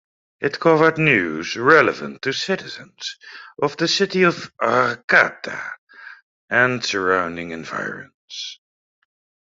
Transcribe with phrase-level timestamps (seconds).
[0.39, 3.17] It covered news relevant to citizens
[3.61, 5.73] of the City of Arcata
[6.49, 8.59] and surrounding environs.